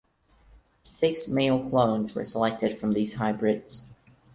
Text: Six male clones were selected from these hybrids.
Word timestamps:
Six 0.81 1.29
male 1.29 1.69
clones 1.69 2.15
were 2.15 2.23
selected 2.23 2.79
from 2.79 2.91
these 2.93 3.13
hybrids. 3.13 3.85